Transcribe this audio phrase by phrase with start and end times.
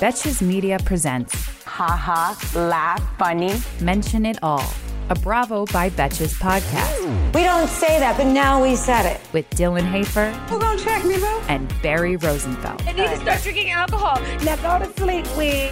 [0.00, 1.34] Betches Media presents
[1.64, 3.52] Ha Ha, laugh, funny.
[3.80, 4.64] Mention It All,
[5.10, 9.20] a Bravo by Betches podcast We don't say that, but now we said it.
[9.32, 11.40] with Dylan Hafer Who gonna check me, bro?
[11.48, 12.82] and Barry Rosenfeld.
[12.82, 14.20] I need to start drinking alcohol.
[14.44, 15.70] Now go to sleep, we.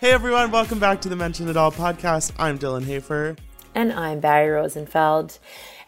[0.00, 2.32] Hey everyone, welcome back to the Mention It All podcast.
[2.38, 3.36] I'm Dylan Hafer.
[3.74, 5.38] And I'm Barry Rosenfeld.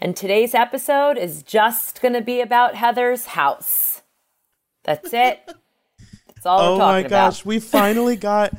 [0.01, 3.82] And today's episode is just going to be about Heather's house.
[4.85, 5.41] That's it.
[6.27, 7.47] That's all Oh my gosh, about.
[7.47, 8.55] we finally got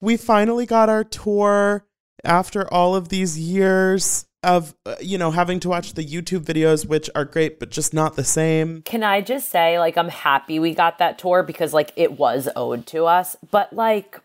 [0.00, 1.84] we finally got our tour
[2.24, 6.86] after all of these years of uh, you know having to watch the YouTube videos
[6.86, 8.82] which are great but just not the same.
[8.82, 12.48] Can I just say, like, I'm happy we got that tour because, like, it was
[12.56, 13.36] owed to us.
[13.50, 14.20] But, like,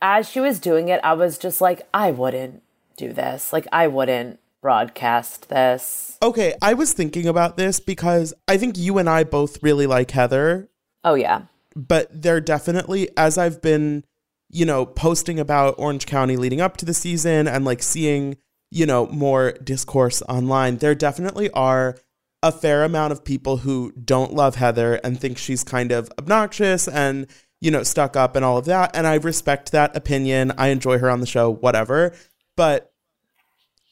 [0.00, 2.62] as she was doing it, I was just like, I wouldn't
[2.96, 3.52] do this.
[3.52, 6.18] Like, I wouldn't broadcast this.
[6.22, 10.10] Okay, I was thinking about this because I think you and I both really like
[10.10, 10.68] Heather,
[11.06, 11.42] Oh, yeah.
[11.76, 14.04] but there definitely as I've been,
[14.48, 18.38] you know, posting about Orange County leading up to the season and like seeing,
[18.70, 21.96] you know, more discourse online, there definitely are
[22.42, 26.88] a fair amount of people who don't love Heather and think she's kind of obnoxious
[26.88, 27.26] and,
[27.60, 28.96] you know, stuck up and all of that.
[28.96, 30.52] And I respect that opinion.
[30.56, 32.14] I enjoy her on the show, whatever.
[32.56, 32.92] But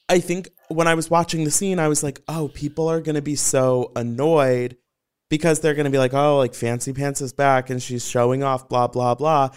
[0.08, 3.14] I think when I was watching the scene, I was like, oh, people are going
[3.14, 4.76] to be so annoyed
[5.34, 8.44] because they're going to be like, oh, like Fancy Pants is back and she's showing
[8.44, 9.50] off, blah, blah, blah.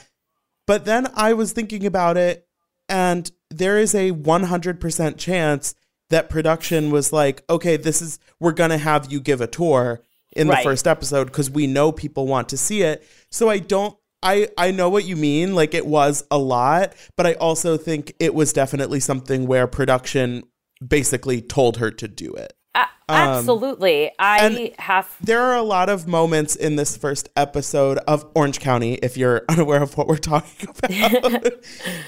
[0.65, 2.47] But then I was thinking about it,
[2.89, 5.75] and there is a 100% chance
[6.09, 10.01] that production was like, okay, this is, we're going to have you give a tour
[10.35, 13.07] in the first episode because we know people want to see it.
[13.29, 15.53] So I don't, I, I know what you mean.
[15.53, 20.41] Like it was a lot, but I also think it was definitely something where production
[20.85, 22.53] basically told her to do it.
[22.77, 24.11] A- absolutely.
[24.19, 25.07] I Um, and- have.
[25.21, 29.43] There are a lot of moments in this first episode of Orange County, if you're
[29.49, 31.53] unaware of what we're talking about.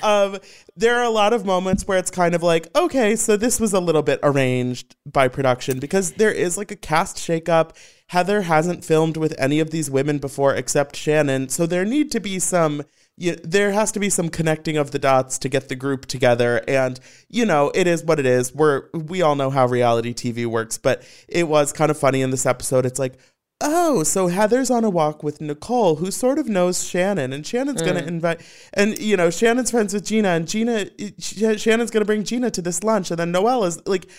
[0.04, 0.40] um,
[0.76, 3.74] there are a lot of moments where it's kind of like, okay, so this was
[3.74, 7.72] a little bit arranged by production because there is like a cast shakeup.
[8.08, 12.20] Heather hasn't filmed with any of these women before except Shannon, so there need to
[12.20, 12.84] be some.
[13.20, 16.62] You, there has to be some connecting of the dots to get the group together.
[16.68, 18.54] And you know it is what it is.
[18.54, 22.32] We're we all know how reality tv works but it was kind of funny in
[22.32, 22.86] this episode.
[22.86, 23.20] It's like
[23.62, 27.82] oh so heather's on a walk with nicole who sort of knows shannon and shannon's
[27.82, 28.08] gonna mm.
[28.08, 28.42] invite
[28.74, 30.86] and you know shannon's friends with gina and gina
[31.18, 34.10] Sh- shannon's gonna bring gina to this lunch and then noella is like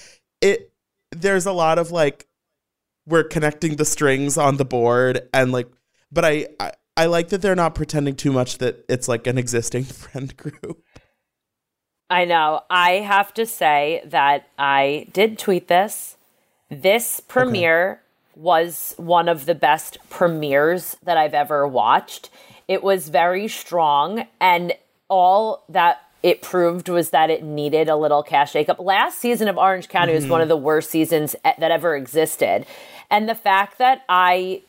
[0.43, 0.73] it
[1.11, 2.27] there's a lot of like
[3.07, 5.69] we're connecting the strings on the board and like
[6.13, 9.39] but I, I I like that they're not pretending too much that it's like an
[9.39, 10.85] existing friend group.
[12.11, 12.61] I know.
[12.69, 16.19] I have to say that I did tweet this.
[16.69, 18.03] This premiere
[18.37, 22.29] was one of the best premieres that I've ever watched.
[22.69, 24.75] It was very strong, and
[25.09, 28.79] all that it proved was that it needed a little cash shakeup.
[28.79, 30.43] Last season of Orange County was one mm-hmm.
[30.43, 32.67] of the worst seasons that ever existed.
[33.11, 34.63] And the fact that I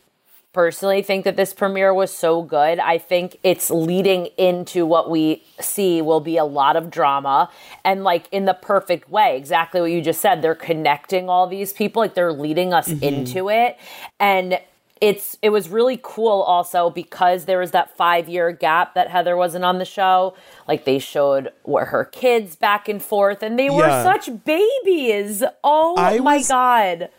[0.54, 2.80] personally think that this premiere was so good.
[2.80, 7.50] I think it's leading into what we see will be a lot of drama
[7.86, 9.38] and like in the perfect way.
[9.38, 10.42] Exactly what you just said.
[10.42, 13.04] They're connecting all these people, like they're leading us mm-hmm.
[13.04, 13.78] into it.
[14.20, 14.60] And
[15.00, 19.66] it's it was really cool also because there was that 5-year gap that Heather wasn't
[19.66, 20.36] on the show.
[20.68, 25.44] Like they showed where her kids back and forth and they were such babies.
[25.64, 27.10] Oh I my was- god.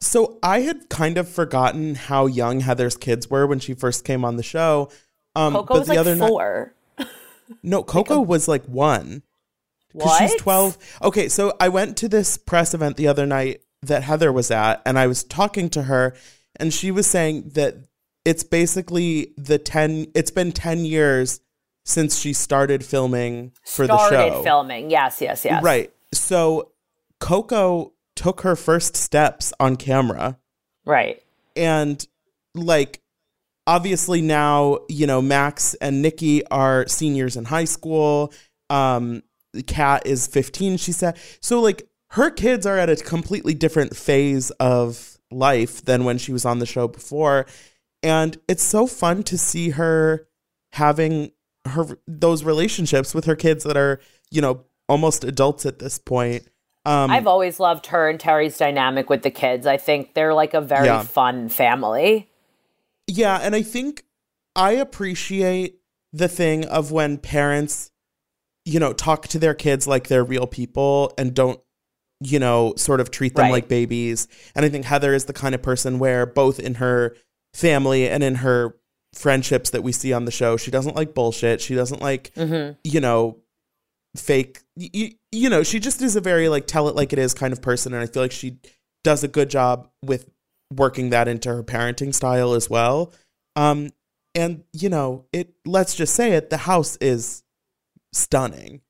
[0.00, 4.24] So I had kind of forgotten how young Heather's kids were when she first came
[4.24, 4.90] on the show.
[5.36, 6.74] Um, Coco but was the like other night- 4.
[7.62, 9.22] no, Coco was like one.
[9.92, 10.78] Because she's 12.
[11.02, 14.80] Okay, so I went to this press event the other night that Heather was at,
[14.86, 16.14] and I was talking to her,
[16.56, 17.76] and she was saying that
[18.24, 21.40] it's basically the 10, it's been 10 years
[21.84, 24.06] since she started filming for the show.
[24.06, 24.90] started filming.
[24.90, 25.62] Yes, yes, yes.
[25.62, 25.92] Right.
[26.12, 26.70] So
[27.18, 30.38] Coco took her first steps on camera
[30.84, 31.22] Right.
[31.56, 32.06] and
[32.54, 33.00] like
[33.66, 38.32] obviously now you know max and nikki are seniors in high school
[38.68, 39.22] um
[39.66, 44.50] kat is 15 she said so like her kids are at a completely different phase
[44.52, 47.46] of life than when she was on the show before
[48.02, 50.26] and it's so fun to see her
[50.72, 51.30] having
[51.66, 54.00] her those relationships with her kids that are
[54.30, 56.48] you know almost adults at this point.
[56.86, 59.66] Um, I've always loved her and Terry's dynamic with the kids.
[59.66, 61.02] I think they're like a very Yeah.
[61.02, 62.28] fun family.
[63.06, 64.04] Yeah, and I think
[64.56, 65.76] I appreciate
[66.12, 67.90] the thing of when parents,
[68.64, 71.60] you know, talk to their kids like they're real people and don't,
[72.20, 73.52] you know, sort of treat them Right.
[73.52, 74.26] like babies.
[74.54, 77.14] And I think Heather is the kind of person where both in her
[77.54, 78.76] family and in her
[79.14, 81.60] friendships that we see on the show, she doesn't like bullshit.
[81.60, 83.38] She doesn't like, you know,
[84.16, 87.34] fake you, you know, she just is a very like tell it like it is
[87.34, 88.58] kind of person and I feel like she
[89.04, 90.28] does a good job with
[90.74, 93.12] working that into her parenting style as well.
[93.56, 93.90] Um,
[94.34, 95.52] and you know, it.
[95.66, 96.50] Let's just say it.
[96.50, 97.42] The house is
[98.12, 98.80] stunning.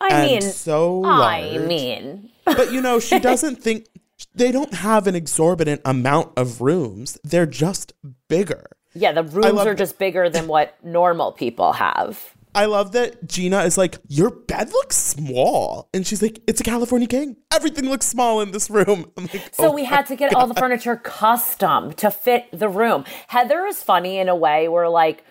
[0.00, 3.86] I and mean, so I mean, but you know, she doesn't think
[4.34, 7.18] they don't have an exorbitant amount of rooms.
[7.22, 7.92] They're just
[8.28, 8.66] bigger.
[8.94, 12.34] yeah, the rooms are just bigger than what normal people have.
[12.58, 15.88] I love that Gina is like, Your bed looks small.
[15.94, 17.36] And she's like, It's a California king.
[17.54, 19.12] Everything looks small in this room.
[19.16, 22.68] I'm like, So "Oh we had to get all the furniture custom to fit the
[22.68, 23.04] room.
[23.28, 25.24] Heather is funny in a way where like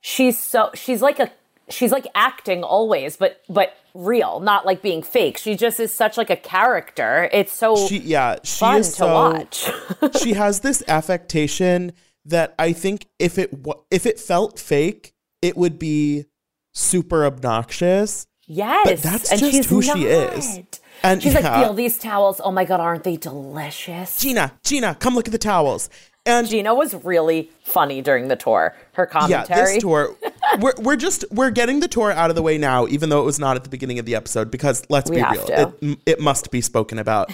[0.00, 1.30] she's so she's like a
[1.68, 5.38] she's like acting always, but but real, not like being fake.
[5.38, 7.28] She just is such like a character.
[7.32, 9.70] It's so She, yeah, she fun is to so, watch.
[10.20, 11.92] she has this affectation
[12.24, 13.54] that I think if it
[13.92, 15.12] if it felt fake,
[15.42, 16.26] it would be
[16.72, 18.26] super obnoxious.
[18.46, 20.60] yes, But that's and just she's who she is.
[21.02, 21.40] And she's yeah.
[21.40, 22.40] like, feel these towels.
[22.44, 24.18] Oh my god, aren't they delicious?
[24.18, 25.88] Gina, Gina, come look at the towels.
[26.26, 28.76] And Gina was really funny during the tour.
[28.92, 29.58] Her commentary.
[29.58, 30.14] yeah, this tour,
[30.60, 33.24] we're we're just we're getting the tour out of the way now, even though it
[33.24, 35.74] was not at the beginning of the episode, because let's We be real, to.
[35.80, 37.32] it it must be spoken about.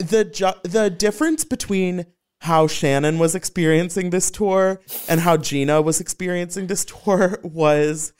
[0.00, 2.06] the ju- the difference between
[2.40, 8.12] how Shannon was experiencing this tour and how Gina was experiencing this tour was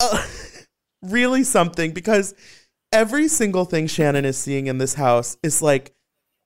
[0.00, 0.26] uh,
[1.02, 2.34] really something because
[2.92, 5.94] every single thing Shannon is seeing in this house is like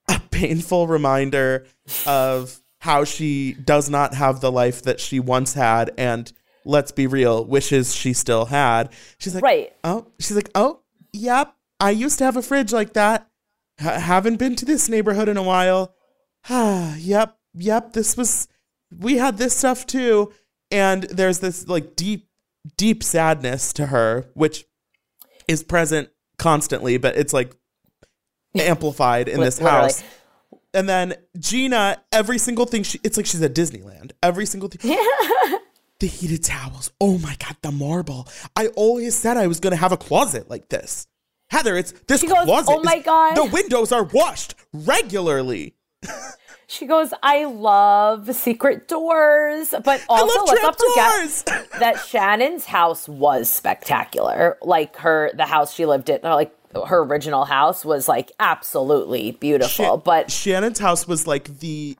[0.09, 1.67] a painful reminder
[2.07, 6.31] of how she does not have the life that she once had and
[6.67, 8.91] let's be real wishes she still had.
[9.19, 9.73] She's like Right.
[9.85, 10.81] oh she's like oh
[11.13, 13.29] yep i used to have a fridge like that.
[13.81, 15.95] H- haven't been to this neighborhood in a while.
[16.49, 18.49] Ah yep yep this was
[18.97, 20.33] we had this stuff too.
[20.71, 22.29] And there's this like deep
[22.77, 24.65] deep sadness to her which
[25.49, 26.09] is present
[26.39, 27.55] constantly but it's like
[28.59, 30.03] amplified in this house
[30.75, 34.11] and then Gina, every single thing she it's like she's at Disneyland.
[34.23, 34.91] Every single thing.
[36.01, 36.91] the heated towels.
[37.01, 38.29] Oh my god, the marble.
[38.57, 41.07] I always said I was gonna have a closet like this.
[41.49, 42.73] Heather, it's this She goes, closet.
[42.73, 45.77] "Oh my is- God." The windows are washed regularly.
[46.67, 50.79] She goes, I love secret doors, but also let's not
[51.45, 54.57] forget that Shannon's house was spectacular.
[54.63, 56.55] Like her, the house she lived in, like
[56.89, 59.85] her original house was like absolutely beautiful.
[59.85, 61.97] Sha- but Shannon's house was like the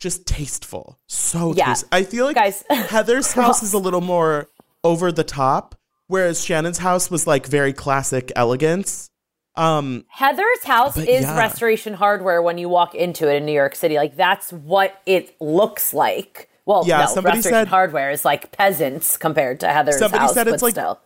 [0.00, 0.98] just tasteful.
[1.06, 1.66] So Yeah.
[1.66, 1.88] tasteful.
[1.92, 4.48] I feel like Guys, Heather's house is a little more
[4.82, 5.74] over the top,
[6.06, 9.09] whereas Shannon's house was like very classic elegance.
[9.56, 11.36] Um Heather's house is yeah.
[11.38, 13.96] Restoration Hardware when you walk into it in New York City.
[13.96, 16.48] Like that's what it looks like.
[16.66, 20.34] Well, Yeah, no, somebody Restoration said- Hardware is like peasants compared to Heather's Somebody house.
[20.34, 21.00] said it's like still.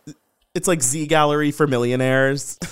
[0.53, 2.59] it's like Z Gallerie for millionaires.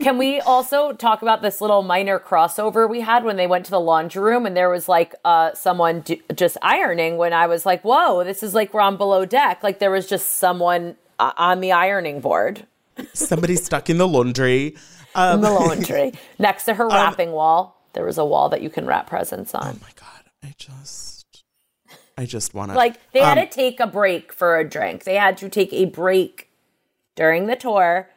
[0.00, 3.70] Can we also talk about this little minor crossover we had when they went to
[3.70, 7.66] the laundry room and there was like uh, someone d- just ironing when I was
[7.66, 9.62] like, whoa, this is like we're on below deck.
[9.62, 12.66] Like there was just someone uh, on the ironing board
[13.12, 14.68] Somebody stuck in the laundry.
[14.68, 14.74] in
[15.14, 17.76] Um, the laundry next to her wrapping wall.
[17.92, 19.66] There was a wall that you can wrap presents on.
[19.66, 21.44] oh my god, I just
[22.18, 25.04] I just want to like they had um, to take a break for a drink.
[25.04, 26.50] They had to take a break
[27.14, 28.10] during the tour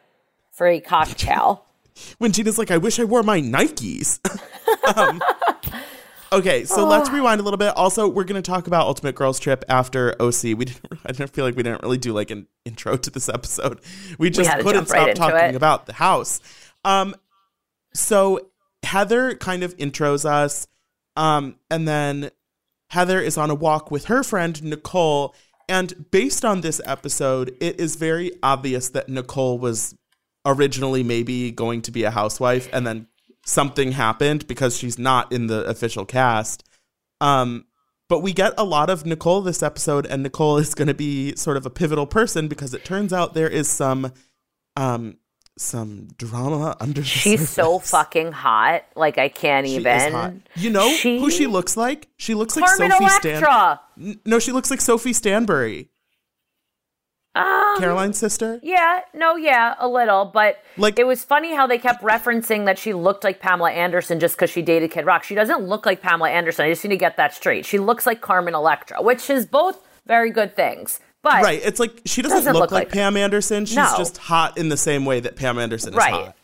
[0.52, 1.64] for a cocktail.
[2.18, 4.20] when Gina's like, I wish I wore my Nikes.
[4.96, 5.20] um,
[6.32, 7.12] okay, so let's Oh.
[7.12, 7.76] rewind a little bit.
[7.76, 10.54] Also, we're going to talk about Ultimate Girls Trip after OC.
[10.54, 10.80] We didn't.
[11.06, 13.80] I didn't feel like we didn't really do like an intro to this episode.
[14.18, 15.54] We just to couldn't jump right stop talking it.
[15.56, 16.40] about the house.
[16.84, 17.14] Um,
[17.94, 18.50] so
[18.82, 20.66] Heather kind of intros us,
[21.16, 22.30] um, and then
[22.90, 25.34] Heather is on a walk with her friend Nicole.
[25.68, 29.94] And based on this episode, it is very obvious that Nicole was
[30.44, 33.06] originally maybe going to be a housewife and then
[33.44, 36.64] something happened because she's not in the official cast.
[37.20, 37.66] Um,
[38.08, 41.36] but we get a lot of Nicole this episode, and Nicole is going to be
[41.36, 44.12] sort of a pivotal person because it turns out there is some
[44.76, 45.16] um,
[45.58, 48.84] some drama under the She's so fucking hot.
[48.96, 50.12] Like I can't She even.
[50.12, 50.32] hot.
[50.56, 52.08] You know She- who she looks like?
[52.16, 53.30] She looks like Sophie Stan.
[53.42, 53.80] Electra.
[54.00, 55.89] N- No, she looks like Sophie Stanbury,
[57.36, 58.58] Um, Caroline's sister.
[58.62, 62.76] Yeah, no, yeah, a little, but Like- it was funny how they kept referencing that
[62.78, 65.22] she looked like Pamela Anderson just because she dated Kid Rock.
[65.22, 66.64] She doesn't look like Pamela Anderson.
[66.66, 67.64] I just need to get that straight.
[67.64, 70.98] She looks like Carmen Electra, which is both very good things.
[71.22, 71.60] But Right.
[71.62, 73.64] It's like she doesn't, Doesn't look, look like, like- Pam Anderson.
[73.64, 73.94] She's No.
[73.96, 76.12] just hot in the same way that Pam Anderson is Right.
[76.12, 76.36] hot.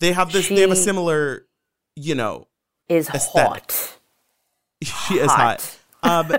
[0.00, 0.48] They have this.
[0.48, 1.46] They have a similar,
[1.96, 2.46] you know,
[2.88, 3.46] is Aesthetic.
[3.72, 3.98] hot.
[4.82, 5.76] she is hot.
[6.02, 6.36] Um,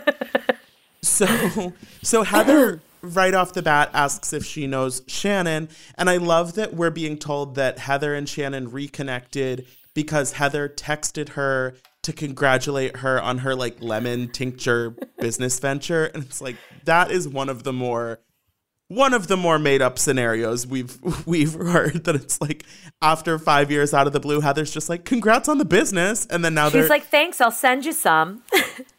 [1.01, 1.73] so
[2.03, 6.73] so Heather right off the bat asks if she knows Shannon, and I love that
[6.73, 13.21] we're being told that Heather and Shannon reconnected because Heather texted her to congratulate her
[13.21, 16.55] on her like lemon tincture business venture, and it's like
[16.85, 18.19] that is one of the more
[18.87, 22.65] one of the more made up scenarios we've we've heard that it's like
[23.01, 26.43] after five years out of the blue, Heather's just like, "Congrats on the business," and
[26.43, 28.43] then now they're She's like, thanks, I'll send you some.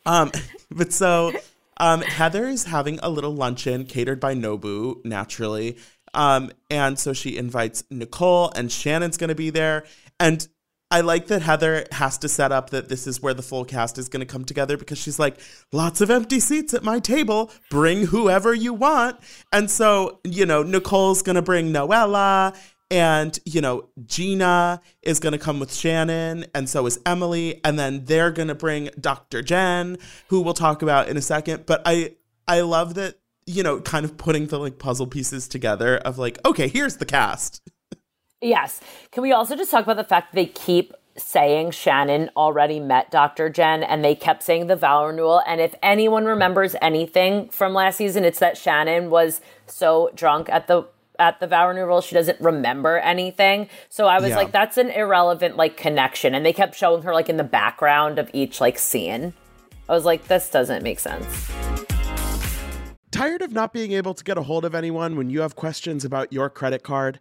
[0.07, 0.33] um,
[0.71, 1.33] but so
[1.79, 5.79] um, Heather is having a little luncheon catered by Nobu, naturally.
[6.15, 9.85] Um, and so she invites Nicole, and Shannon's going to be there.
[10.21, 10.47] And
[10.93, 13.97] I like that Heather has to set up that this is where the full cast
[13.97, 15.41] is going to come together because she's like,
[15.73, 17.51] lots of empty seats at my table.
[17.71, 19.19] Bring whoever you want.
[19.55, 22.55] And so, you know, Nicole's going to bring Noella.
[22.93, 27.59] And, you know, Gina is going to come with Shannon, and so is Emily.
[27.65, 29.41] And then they're going to bring Dr.
[29.41, 29.97] Jen,
[30.29, 31.65] who we'll talk about in a second.
[31.65, 33.15] But I, I love that,
[33.47, 37.07] you know, kind of putting the like puzzle pieces together of like, okay, here's the
[37.07, 37.63] cast.
[38.43, 38.83] Yes.
[39.11, 43.49] Can we also just talk about the fact they keep saying Shannon already met Dr.
[43.49, 45.43] Jen and they kept saying the vow renewal.
[45.47, 50.67] And if anyone remembers anything from last season, it's that Shannon was so drunk at
[50.67, 50.87] the
[51.19, 53.69] at the vow renewal she doesn't remember anything.
[53.89, 54.37] So I was Yeah.
[54.37, 56.35] like, that's an irrelevant like connection.
[56.35, 59.35] And they kept showing her like in the background of each like scene.
[59.89, 61.51] I was like, this doesn't make sense.
[63.11, 66.05] Tired of not being able to get a hold of anyone when you have questions
[66.05, 67.21] about your credit card?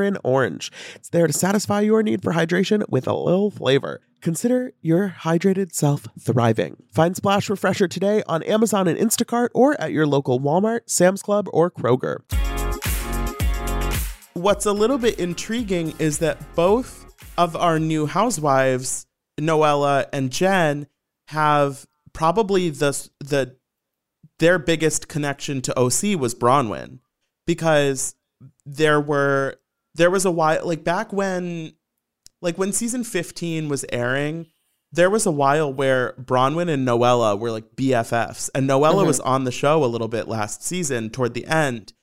[0.23, 0.71] orange.
[0.95, 4.01] It's there to satisfy your need for hydration with a little flavor.
[4.21, 6.83] Consider your hydrated self thriving.
[6.91, 11.47] Find Splash Refresher today on Amazon and Instacart or at your local Walmart, Sam's Club,
[11.51, 12.21] or Kroger.
[14.33, 17.05] What's a little bit intriguing is that both
[17.37, 19.07] of our new housewives,
[19.39, 20.87] Noella and Jen,
[21.29, 23.55] have probably the the
[24.39, 26.99] their biggest connection to OC was Bronwyn
[27.45, 28.15] because
[28.65, 29.57] there were
[29.95, 31.73] there was a while like back when
[32.41, 34.47] like when season 15 was airing
[34.93, 39.45] there was a while where Bronwyn and Noella were like BFFs and Noella was on
[39.45, 41.93] the show a little bit last season toward the end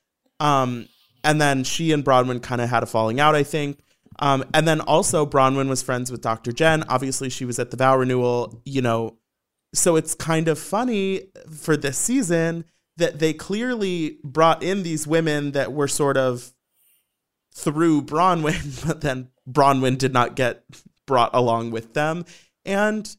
[0.41, 0.89] um
[1.25, 3.81] and then she and Bronwyn kind of had a falling out I think
[4.19, 6.53] um and then also Bronwyn was friends with Dr.
[6.53, 9.19] Jen obviously she was at the vow renewal you know
[9.75, 11.23] so it's kind of funny
[11.55, 12.65] for this season
[12.97, 16.53] that they clearly brought in these women that were sort of
[17.55, 20.65] through Bronwyn, but then Bronwyn did not get
[21.07, 22.25] brought along with them.
[22.65, 23.17] And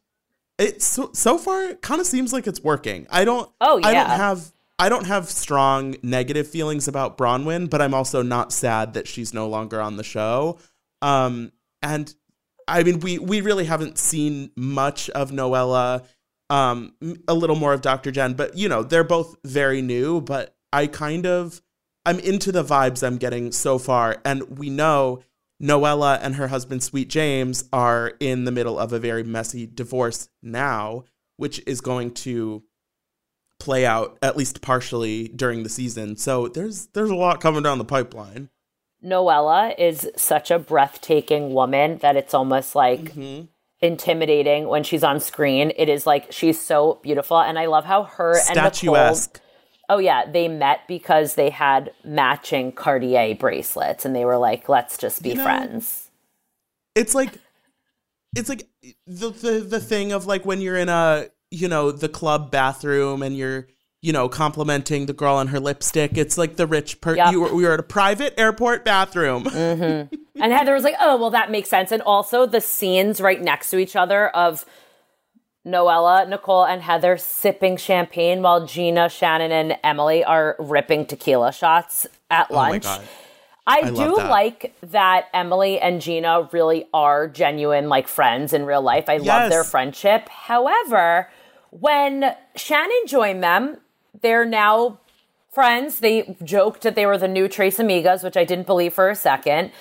[0.58, 3.08] it so, so far it kind of seems like it's working.
[3.10, 3.88] I don't Oh, yeah.
[3.88, 8.54] I don't have I don't have strong negative feelings about Bronwyn, but I'm also not
[8.54, 10.60] sad that she's no longer on the show.
[11.02, 12.14] Um and
[12.68, 16.06] I mean we we really haven't seen much of Noella
[16.50, 16.94] um
[17.28, 18.12] a little more of Dr.
[18.12, 21.62] Jen, but you know, they're both very new, but I kind of
[22.10, 24.18] I'm into the vibes I'm getting so far.
[24.26, 25.22] And we know
[25.62, 30.30] Noella and her husband, Sweet James, are in the middle of a very messy divorce
[30.42, 31.04] now,
[31.38, 32.64] which is going to
[33.60, 36.16] play out at least partially during the season.
[36.16, 38.50] So there's there's a lot coming down the pipeline.
[39.04, 43.46] Noella is such a breathtaking woman that it's almost like Mm-hmm.
[43.82, 45.72] intimidating when she's on screen.
[45.78, 49.16] It is like she's so beautiful, and I love how her and Nicole.
[49.90, 54.98] Oh yeah, they met because they had matching Cartier bracelets, and they were like, "Let's
[54.98, 56.12] just be You know, friends."
[56.96, 57.34] It's like
[58.36, 58.68] it's like
[59.08, 63.24] the, the the thing of like when you're in a you know the club bathroom
[63.24, 63.68] and you're
[64.02, 66.18] you know complimenting the girl on her lipstick.
[66.18, 67.34] It's like the rich per Yep.
[67.36, 69.44] were, we were at a private airport bathroom.
[69.46, 70.16] Mm-hmm.
[70.42, 73.72] And Heather was like, "Oh, well, that makes sense." And also the scenes right next
[73.72, 74.66] to each other of
[75.66, 82.08] Noella, Nicole, and Heather sipping champagne while Gina, Shannon, and Emily are ripping tequila shots
[82.32, 82.84] at Oh my lunch.
[82.84, 83.02] god.
[83.68, 84.30] I, I do that.
[84.30, 89.08] like that Emily and Gina really are genuine like friends in real life.
[89.10, 90.28] I love their friendship.
[90.28, 91.30] However,
[91.70, 93.78] when Shannon joined them,
[94.22, 95.00] they're now
[95.52, 96.00] friends.
[96.00, 99.16] They joked that they were the new Tres Amigas, which I didn't believe for a
[99.16, 99.72] second.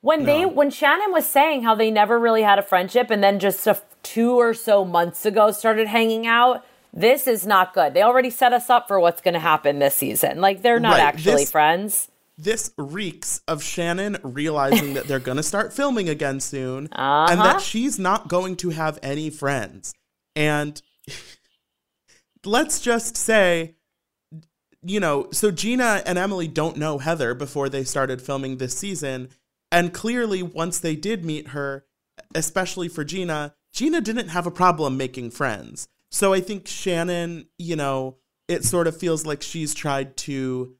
[0.00, 3.38] When they when Shannon was saying how they never really had a friendship and then
[3.40, 7.94] just a f- two or so months ago started hanging out, this is not good.
[7.94, 10.40] They already set us up for what's going to happen this season.
[10.40, 12.08] Like they're not Right, actually this- friends.
[12.40, 17.42] This reeks of Shannon realizing that they're going to start filming again soon and Uh-huh.
[17.42, 19.92] that she's not going to have any friends.
[20.36, 20.80] And
[22.44, 23.74] let's just say
[24.84, 29.28] you know, so Gina and Emily don't know Heather before they started filming this season.
[29.70, 31.84] And clearly, once they did meet her,
[32.34, 35.88] especially for Gina, Gina didn't have a problem making friends.
[36.10, 38.16] So I think Shannon, you know,
[38.48, 40.74] it sort of feels like she's tried to,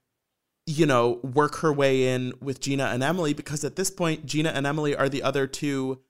[0.66, 4.48] you know, work her way in with Gina and Emily because at this point, Gina
[4.50, 6.00] and Emily are the other two,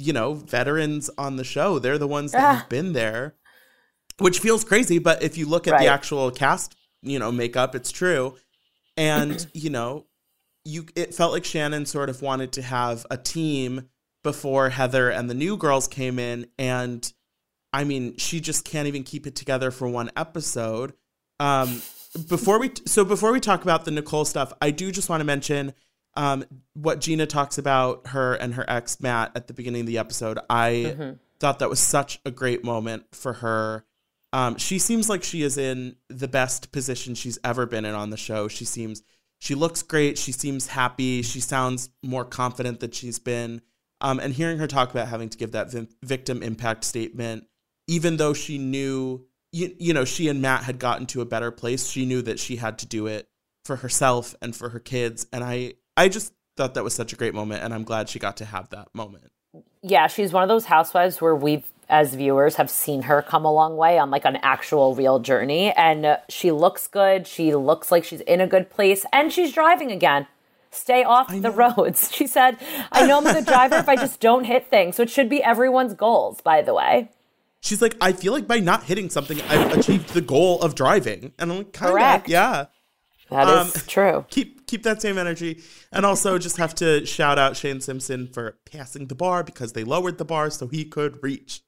[0.00, 1.78] you know, veterans on the show.
[1.78, 2.54] They're the ones that Ah.
[2.56, 3.36] have been there,
[4.18, 4.98] which feels crazy.
[4.98, 5.82] But if you look at Right.
[5.82, 8.34] the actual cast, you know, makeup, it's true.
[8.96, 10.06] And, you know,
[10.64, 13.88] you it felt like Shannon sort of wanted to have a team
[14.22, 17.10] before Heather and the new girls came in and
[17.72, 20.94] I mean, she just can't even keep it together for one episode.
[21.40, 21.82] Um
[22.28, 25.24] before we so before we talk about the Nicole stuff, I do just want to
[25.24, 25.74] mention
[26.16, 26.44] um
[26.74, 30.38] what Gina talks about her and her ex Matt at the beginning of the episode.
[30.50, 33.84] I thought that was such a great moment for her.
[34.32, 38.10] Um, she seems like she is in the best position she's ever been in on
[38.10, 38.46] the show.
[38.48, 39.02] She seems,
[39.38, 40.18] she looks great.
[40.18, 41.22] She seems happy.
[41.22, 43.62] She sounds more confident than she's been.
[44.00, 47.44] Um, and hearing her talk about having to give that vi- victim impact statement,
[47.86, 51.50] even though she knew, you, you know, she and Matt had gotten to a better
[51.50, 53.28] place, she knew that she had to do it
[53.64, 55.26] for herself and for her kids.
[55.32, 58.18] And I, I just thought that was such a great moment, and I'm glad she
[58.18, 59.32] got to have that moment.
[59.82, 63.52] yeah, she's one of those housewives where we've, as viewers, have seen her come a
[63.52, 65.72] long way on like an actual real journey.
[65.72, 67.26] And she looks good.
[67.26, 70.26] She looks like she's in a good place and she's driving again.
[70.70, 72.10] Stay off the roads.
[72.14, 72.58] She said,
[72.92, 74.96] I know I'm a good driver if I just don't hit things.
[74.96, 77.10] So it should be everyone's goals, by the way.
[77.60, 81.32] She's like, I feel like by not hitting something, I've achieved the goal of driving.
[81.38, 82.26] And I'm like, kind Correct.
[82.26, 82.66] of, yeah.
[83.30, 84.24] That is Um, true.
[84.30, 85.62] Keep keep that same energy.
[85.92, 89.84] And also just have to shout out Shane Simpson for passing the bar because they
[89.84, 91.62] lowered the bar so he could reach.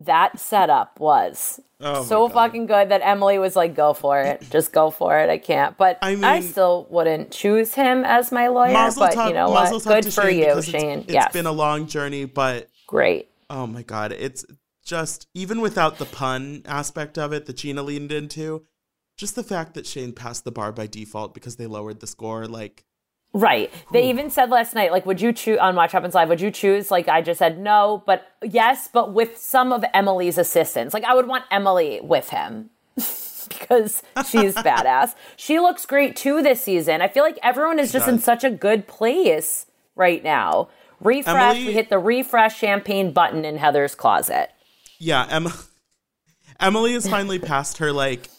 [0.00, 4.42] That setup was Oh so fucking good that Emily was like, go for it.
[4.50, 5.28] Just go for it.
[5.28, 5.76] I can't.
[5.76, 8.72] But I I, still wouldn't choose him as my lawyer.
[8.72, 9.84] But tov, you know what?
[9.84, 10.98] Good for Shane you, it's- Shane.
[11.00, 11.32] it's yes.
[11.34, 13.28] been a long journey, but Great.
[13.50, 14.46] oh my god, it's
[14.84, 18.64] just even without the pun aspect of it that Gina leaned into,
[19.18, 22.46] just the fact that Shane passed the bar by default because they lowered the score,
[22.46, 22.84] like
[23.36, 23.70] Right.
[23.92, 26.30] They even said last night, like, would you choose on Watch Happens Live?
[26.30, 26.90] Would you choose?
[26.90, 30.94] Like, I just said no, but yes, but with some of Emily's assistance.
[30.94, 35.14] Like, I would want Emily with him because she's badass.
[35.36, 37.02] She looks great too this season.
[37.02, 40.68] I feel like everyone is just in such a good place right now.
[41.00, 41.56] Refresh.
[41.56, 44.50] Emily- we hit the refresh champagne button in Heather's closet.
[44.98, 45.52] Yeah, Emma
[46.58, 48.30] Emily has finally passed her like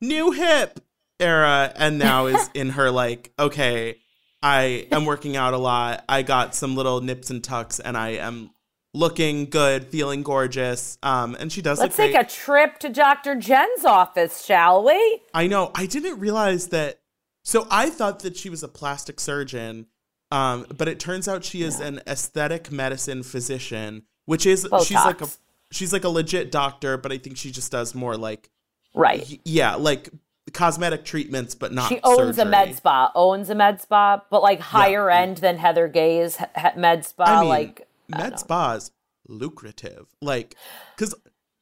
[0.00, 0.80] new hip
[1.20, 3.98] era and now is in her like, okay,
[4.42, 6.04] I am working out a lot.
[6.08, 8.50] I got some little nips and tucks and I am
[8.94, 10.98] looking good, feeling gorgeous.
[11.02, 12.26] Um and she does Let's take great.
[12.26, 13.34] a trip to Dr.
[13.36, 15.20] Jen's office, shall we?
[15.34, 15.70] I know.
[15.74, 17.00] I didn't realize that.
[17.44, 19.86] So I thought that she was a plastic surgeon,
[20.30, 25.20] um, but it turns out she is an aesthetic medicine physician, which is she's like
[25.22, 25.28] a
[25.70, 28.50] she's like a legit doctor, but I think she just does more like
[28.94, 29.24] Right.
[29.30, 30.10] y- yeah, like
[30.52, 31.88] cosmetic treatments, but not.
[31.88, 32.42] She owns surgery.
[32.42, 36.38] a med spa, owns a med spa, but like higher end than Heather Gay's
[36.76, 37.24] med spa.
[37.24, 38.90] I mean, like, med spas
[39.28, 40.56] lucrative, like
[40.96, 41.14] because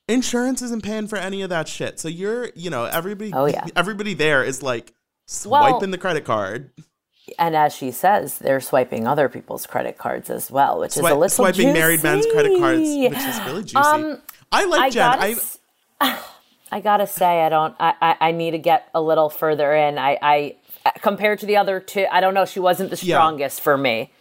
[0.09, 2.01] insurance isn't paying for any of that shit.
[2.01, 3.33] So you're, you know, everybody.
[3.33, 3.67] Oh, yeah.
[3.77, 4.93] everybody there is like
[5.45, 6.71] Well- swiping the credit card,
[7.39, 11.03] and as she says, they're swiping other people's credit cards as well, which is a
[11.03, 13.77] swi- little swiping married men's credit cards, which is really juicy.
[13.77, 15.19] Um, I like I Jen.
[15.19, 15.37] gotta,
[16.01, 16.19] I
[16.71, 17.75] I gotta say, I don't.
[17.81, 19.99] I, I, I need to get a little further in.
[19.99, 20.57] I, I
[21.01, 22.45] compared to the other two, I don't know.
[22.45, 23.17] She wasn't the Yeah.
[23.17, 24.13] strongest for me.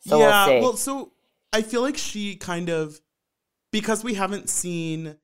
[0.00, 0.46] So yeah.
[0.46, 0.60] we'll.
[0.62, 1.12] Well, so
[1.52, 3.00] I feel like she kind of
[3.72, 5.16] because we haven't seen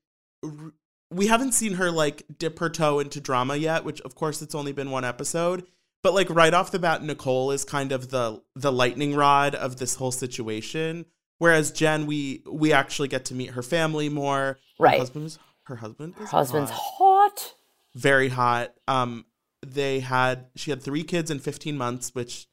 [1.10, 4.54] we haven't seen her like dip her toe into drama yet, which of course it's
[4.54, 5.64] only been one episode.
[6.02, 9.76] But like right off the bat, Nicole is kind of the the lightning rod of
[9.76, 11.06] this whole situation.
[11.38, 14.58] Whereas Jen, we we actually get to meet her family more.
[14.78, 14.98] Right.
[14.98, 17.30] husband is her husband is Husband's hot.
[17.32, 17.54] hot.
[17.94, 18.74] very hot.
[18.88, 19.24] Um,
[19.66, 22.46] they had she had three kids in 15 months, which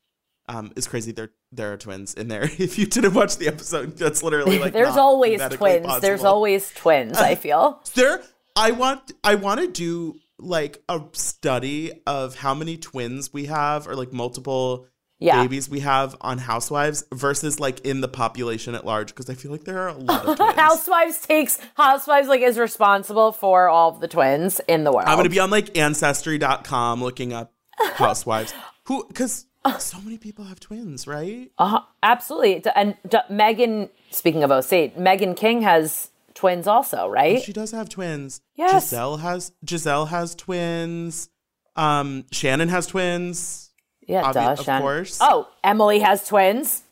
[0.47, 1.12] um is crazy.
[1.12, 2.43] There there are twins in there.
[2.58, 6.00] If you didn't watch the episode, that's literally like There's always twins.
[6.02, 7.17] There's always twins.
[7.17, 7.84] I feel.
[7.95, 8.21] there.
[8.56, 13.88] I want I want to do like a study of how many twins we have,
[13.88, 14.88] or like multiple
[15.21, 15.43] Yeah.
[15.43, 19.51] babies we have on Housewives versus like in the population at large, because I feel
[19.51, 20.53] like there are a lot of twins.
[20.55, 25.07] Housewives takes Housewives like is responsible for all of the twins in the world.
[25.07, 27.53] I'm gonna be on like ancestry.com looking up
[27.93, 28.53] housewives.
[28.86, 29.45] Who because
[29.79, 31.51] so many people have twins, right?
[31.57, 32.63] Uh-huh, absolutely.
[32.75, 32.97] And
[33.29, 37.41] Meghan, speaking of OC, Meghan King has twins also, right?
[37.41, 38.41] She does have twins.
[38.55, 38.91] Yes.
[38.91, 41.29] Gizelle has Gizelle has twins.
[41.75, 43.70] Um Shannon has twins.
[44.07, 44.33] Yeah, obvi-
[44.65, 45.17] duh, of course.
[45.21, 46.83] Oh, Emily has twins.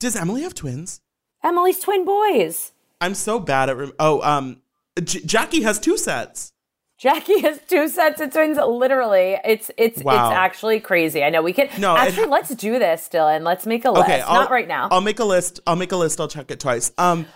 [0.00, 1.00] Does Emily have twins?
[1.42, 2.72] Emily's twin boys.
[3.00, 4.62] I'm so bad at rem- Oh, um
[5.02, 6.52] J- Jackie has two sets.
[6.98, 8.58] Jackie has two sets of twins.
[8.58, 10.30] Literally, it's it's Wow.
[10.30, 11.22] it's actually crazy.
[11.22, 11.68] I know we can.
[11.78, 13.44] No, it- actually, let's do this, Dylan.
[13.44, 14.04] Let's make a list.
[14.04, 14.88] Okay, I'll, Not right now.
[14.90, 15.60] I'll make a list.
[15.66, 16.20] I'll make a list.
[16.20, 16.90] I'll check it twice.
[16.98, 17.26] Um,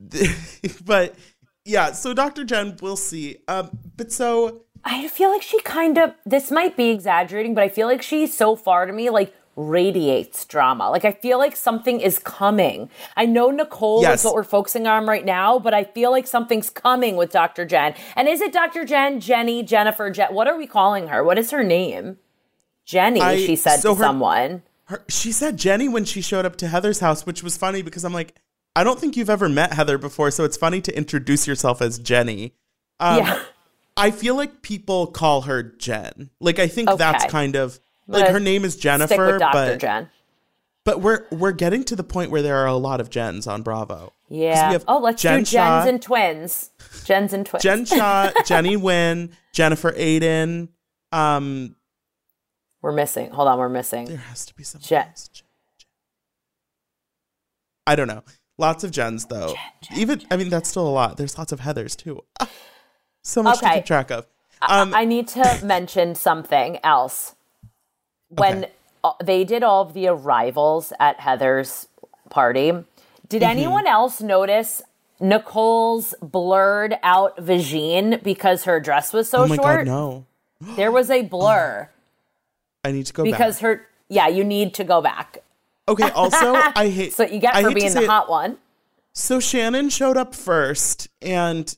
[0.84, 1.14] but
[1.64, 1.92] yeah.
[1.92, 2.44] So Dr.
[2.44, 3.38] Jen, we'll see.
[3.48, 6.14] Um, but so I feel like she kind of.
[6.24, 10.44] This might be exaggerating, but I feel like she so far to me like radiates
[10.44, 10.90] drama.
[10.90, 12.90] Like I feel like something is coming.
[13.16, 14.20] I know Nicole Yes.
[14.20, 17.64] is what we're focusing on right now, but I feel like something's coming with Dr.
[17.64, 17.94] Jen.
[18.14, 18.84] And is it Dr.
[18.84, 20.34] Jen, Jenny, Jennifer, Jen?
[20.34, 21.24] What are we calling her?
[21.24, 22.18] What is her name?
[22.84, 24.62] Jenny, I- she said so to her- someone.
[24.84, 28.04] her, she said Jenny when she showed up to Heather's house, which was funny because
[28.04, 28.34] I'm like,
[28.76, 31.98] I don't think you've ever met Heather before, so it's funny to introduce yourself as
[31.98, 32.52] Jenny.
[33.00, 33.42] Um, yeah.
[33.96, 36.30] I feel like people call her Jen.
[36.40, 40.10] Like I think that's kind of like her name is Jennifer, but Jen.
[40.84, 43.62] but we're we're getting to the point where there are a lot of Jens on
[43.62, 44.12] Bravo.
[44.28, 44.72] Yeah.
[44.72, 46.70] have Oh, let's Jen do Jens and twins.
[47.04, 47.62] Jens and twins.
[47.62, 50.68] Jen Shah, Jennie Nguyen, Jennifer Aydin.
[51.12, 51.76] Um,
[52.82, 53.30] we're missing.
[53.30, 54.06] Hold on, we're missing.
[54.06, 54.80] there has to be some.
[54.80, 55.04] Jen.
[55.06, 55.46] Jen- Jen.
[57.86, 58.22] I don't know.
[58.58, 59.54] Lots of Jens though.
[59.94, 61.16] Even I mean that's still a lot.
[61.16, 62.22] There's lots of Heathers too.
[63.26, 63.74] So much to Okay.
[63.76, 64.26] keep track of.
[64.62, 67.34] Um, I need to mention something else.
[68.28, 68.72] When Okay.
[69.04, 71.88] uh, they did all of the arrivals at Heather's
[72.30, 72.70] party,
[73.28, 73.50] did Mm-hmm.
[73.50, 74.80] anyone else notice
[75.18, 79.86] Nicole's blurred out vagine because her dress was so oh my short?
[79.86, 80.26] god, no!
[80.76, 81.88] There was a blur
[82.84, 83.62] I need to go because back.
[83.62, 83.86] her.
[84.08, 85.38] Yeah, you need to go back.
[85.88, 86.10] Okay.
[86.10, 87.12] Also, I hate.
[87.12, 88.58] So you get I for to being the it- hot one.
[89.12, 91.76] So Shannon showed up first, and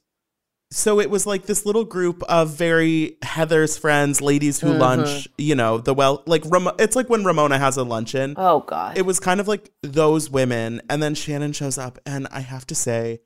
[0.70, 4.80] so it was like this little group of very Heather's friends, ladies who Mm-hmm.
[4.80, 5.28] lunch.
[5.38, 8.34] You know, the well, like Ram- it's like when Ramona has a luncheon.
[8.36, 8.96] Oh god.
[8.98, 12.66] It was kind of like those women, and then Shannon shows up, and I have
[12.66, 13.20] to say,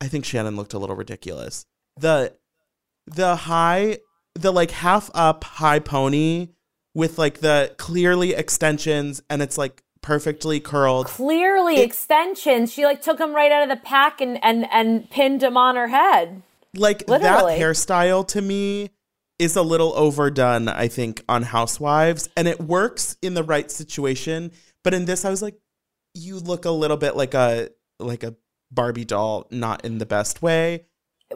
[0.00, 1.64] I think Shannon looked a little ridiculous.
[1.98, 2.34] The
[3.06, 3.98] the high,
[4.34, 6.48] the like half up high pony
[6.94, 11.06] with like the clearly extensions, and it's like perfectly curled.
[11.06, 12.72] Clearly extensions.
[12.72, 15.76] She like took them right out of the pack and and and pinned them on
[15.76, 16.42] her head.
[16.74, 17.58] Like Literally.
[17.58, 18.90] that hairstyle to me
[19.38, 24.50] is a little overdone i think on housewives and it works in the right situation
[24.84, 25.56] but in this i was like
[26.14, 28.34] you look a little bit like a like a
[28.70, 30.86] barbie doll not in the best way.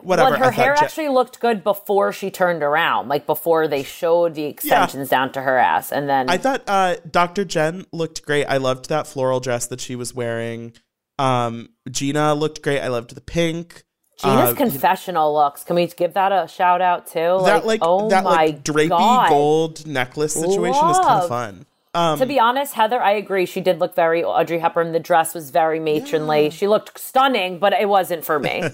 [0.03, 3.83] Whatever Well, her hair Je- actually looked good before she turned around, like before they
[3.83, 8.23] showed the extensions down to her ass, and then i thought uh dr jen looked
[8.25, 8.45] great.
[8.45, 10.75] I loved that floral dress that she was wearing.
[11.19, 12.81] Um gina looked great.
[12.81, 13.85] I loved the pink
[14.17, 15.63] Gina's Uh, confessional looks.
[15.65, 17.41] Can we give that a shout out too?
[17.45, 19.29] that like oh that my like drapey God.
[19.29, 23.47] gold necklace situation is kind of fun um To be honest, Heather, I agree.
[23.47, 24.93] She did look very Audrey Hepburn.
[24.93, 26.51] The dress was very matronly.
[26.51, 28.63] She looked stunning, but it wasn't for me.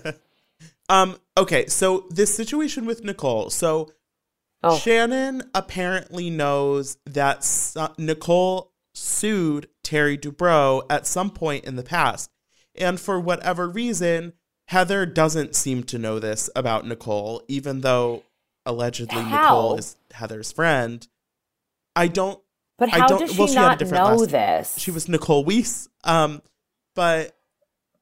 [0.89, 3.49] Um, okay, so this situation with Nicole.
[3.51, 3.93] So
[4.65, 4.77] Oh.
[4.77, 12.31] Shannon apparently knows that so- Nicole sued Terry Dubrow at some point in the past.
[12.75, 14.35] And for whatever reason,
[14.73, 18.25] Heather doesn't seem to know this about Nicole, even though
[18.65, 19.43] allegedly How?
[19.43, 21.07] Nicole is Heather's friend.
[21.95, 22.41] I don't.
[22.79, 24.75] But I how don't- does she well, she not know last- this?
[24.79, 25.89] She was Nicole Weiss.
[26.05, 26.41] Um,
[26.97, 27.37] but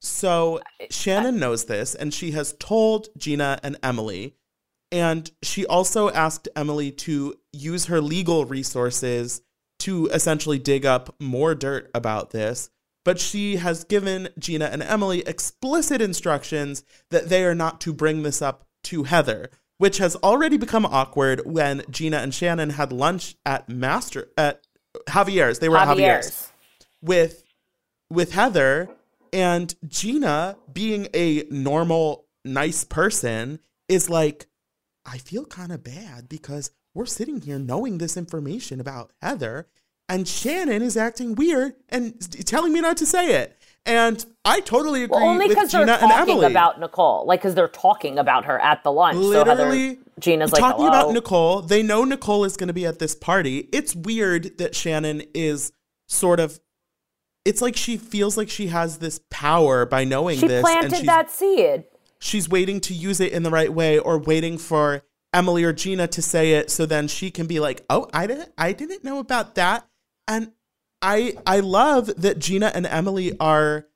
[0.01, 4.37] so Shannon knows this, and she has told Gina and Emily.
[4.93, 9.43] And she also asked Emily to use her legal resources
[9.81, 12.71] to essentially dig up more dirt about this.
[13.05, 18.23] But she has given Gina and Emily explicit instructions that they are not to bring
[18.23, 23.37] this up to Heather, which has already become awkward when Gina and Shannon had lunch
[23.47, 24.67] at Master at
[25.09, 25.59] Javier's.
[25.59, 26.53] They were at Javier's Javier's.
[27.01, 27.43] with
[28.11, 28.89] with Heather
[29.33, 34.47] and Gina being a normal nice person is like
[35.07, 39.69] I feel kind of bad because we're sitting here knowing this information about Heather
[40.11, 43.57] and Shannon is acting weird and telling me not to say it.
[43.87, 48.19] And I totally agree Well, only because they're talking about Nicole, like because they're talking
[48.19, 49.17] about her at the lunch.
[49.17, 50.89] so Literally, Heather, Gina's like, talking Hello.
[51.01, 51.63] about Nicole.
[51.63, 53.69] They know Nicole is going to be at this party.
[53.73, 55.73] It's weird that Shannon is
[56.09, 56.61] sort of.
[57.47, 61.07] It's like she feels like she has this power by knowing She this, and planted
[61.07, 61.85] that seed.
[62.21, 66.07] she's waiting to use it in the right way, or waiting for Emily or Gina
[66.09, 69.21] to say it, so then she can be like, "Oh, I didn't, I didn't know
[69.21, 69.87] about that,"
[70.31, 70.53] and
[71.03, 73.87] I, I love that Gina and Emily are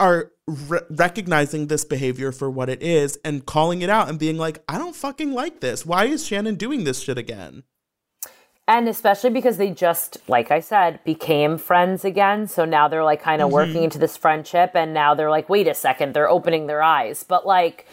[0.00, 4.36] are re- recognizing this behavior for what it is and calling it out and being
[4.36, 5.86] like, I don't fucking like this.
[5.86, 7.62] Why is Shannon doing this shit again?
[8.66, 12.48] And especially because they just, like I said, became friends again.
[12.48, 13.54] So now they're like kind of Mm-hmm.
[13.54, 14.72] working into this friendship.
[14.74, 17.24] And now they're like, wait a second, they're opening their eyes.
[17.24, 17.86] But like,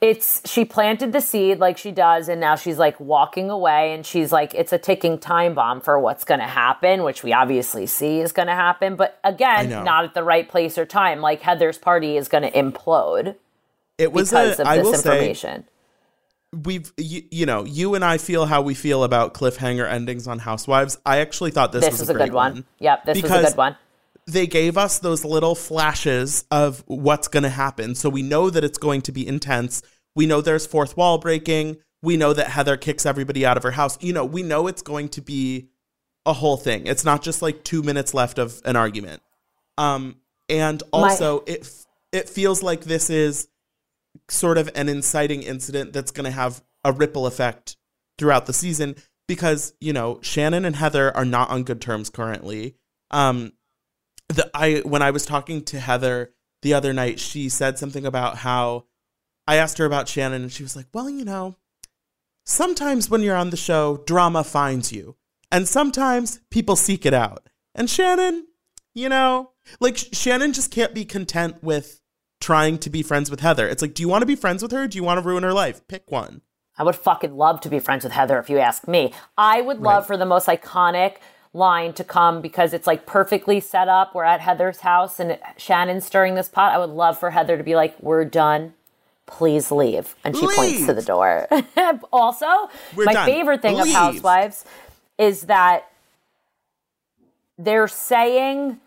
[0.00, 2.28] it's, she planted the seed like she does.
[2.28, 3.94] And now she's like walking away.
[3.94, 7.32] And she's like, it's a ticking time bomb for what's going to happen, which we
[7.32, 8.96] obviously see is going to happen.
[8.96, 11.20] But again, not at the right place or time.
[11.20, 13.36] Like Heather's party is going to implode
[13.96, 15.64] It was because a, of I this say, information.
[16.52, 20.40] we've, you, you know, you and I feel how we feel about cliffhanger endings on
[20.40, 20.98] Housewives.
[21.06, 22.66] I actually thought this, This was was a, a good one.
[22.80, 23.76] Yep, this was a good one.
[24.26, 27.94] They gave us those little flashes of what's going to happen.
[27.94, 29.82] So we know that it's going to be intense.
[30.16, 31.76] We know there's fourth wall breaking.
[32.02, 34.02] We know that Heather kicks everybody out of her house.
[34.02, 35.68] You know, we know it's going to be
[36.24, 36.86] a whole thing.
[36.86, 39.22] It's not just like 2 minutes left of an argument.
[39.78, 40.16] Um
[40.48, 43.48] and also it f- it feels like this is
[44.28, 47.76] sort of an inciting incident that's going to have a ripple effect
[48.18, 48.96] throughout the season
[49.28, 52.74] because, you know, Shannon and Heather are not on good terms currently.
[53.10, 53.52] Um
[54.28, 58.38] the I when I was talking to Heather the other night, she said something about
[58.38, 58.84] how
[59.46, 61.56] I asked her about Shannon and she was like, "Well, you know,
[62.44, 65.16] sometimes when you're on the show, drama finds you,
[65.50, 68.46] and sometimes people seek it out." And Shannon,
[68.94, 72.00] you know, like Sh- Shannon just can't be content with
[72.40, 73.66] trying to be friends with Heather.
[73.68, 74.86] It's like, do you want to be friends with her?
[74.86, 75.86] Do you want to ruin her life?
[75.88, 76.42] Pick one.
[76.78, 79.14] I would fucking love to be friends with Heather if you ask me.
[79.38, 80.06] I would love Right.
[80.06, 81.16] for the most iconic
[81.56, 84.14] line to come because it's like perfectly set up.
[84.14, 86.72] We're at Heather's house and Shannon's stirring this pot.
[86.72, 88.74] I would love for Heather to be like, "We're done.
[89.26, 91.48] Please leave." And she points to the door.
[92.12, 92.46] also,
[92.94, 93.26] We're my done.
[93.26, 93.86] favorite thing Leave.
[93.86, 94.64] of Housewives
[95.18, 95.90] is that
[97.58, 98.80] they're saying,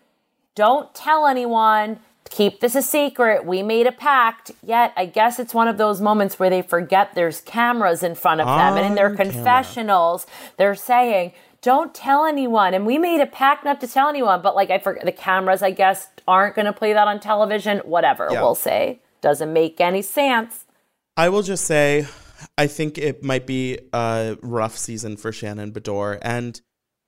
[0.54, 3.44] don't tell anyone, keep this a secret.
[3.44, 4.52] We made a pact.
[4.62, 8.40] Yet, I guess it's one of those moments where they forget there's cameras in front
[8.40, 8.76] of them.
[8.76, 9.32] And in their camera.
[9.32, 12.74] confessionals, they're saying, don't tell anyone.
[12.74, 14.40] And we made a pact not to tell anyone.
[14.42, 17.78] But like, I forget the cameras, I guess, aren't going to play that on television.
[17.78, 18.42] Whatever, Yeah.
[18.42, 19.00] we'll say.
[19.20, 20.64] Doesn't make any sense.
[21.16, 22.06] I will just say,
[22.56, 26.58] I think it might be a rough season for Shannon Beador, and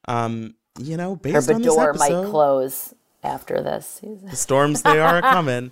[0.06, 4.28] um, you know, Her based on this door might close after this season.
[4.28, 5.70] the storms they are coming.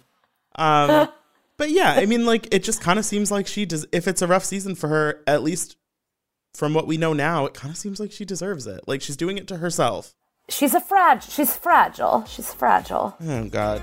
[0.55, 1.09] Um,
[1.59, 3.85] but yeah, I mean, like it just kind of seems like she does.
[3.93, 5.77] If it's a rough season for her, at least
[6.55, 8.87] from what we know now, it kind of seems like she deserves it.
[8.87, 10.15] Like she's doing it to herself.
[10.49, 11.31] She's a fragile.
[11.31, 12.25] She's fragile.
[12.27, 13.17] She's fragile.
[13.21, 13.83] Oh God.